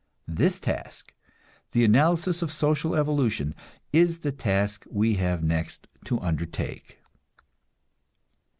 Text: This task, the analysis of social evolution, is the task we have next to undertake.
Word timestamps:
This 0.27 0.59
task, 0.59 1.13
the 1.73 1.85
analysis 1.85 2.41
of 2.41 2.51
social 2.51 2.95
evolution, 2.95 3.53
is 3.93 4.21
the 4.21 4.31
task 4.31 4.83
we 4.89 5.17
have 5.17 5.43
next 5.43 5.87
to 6.05 6.19
undertake. 6.21 6.97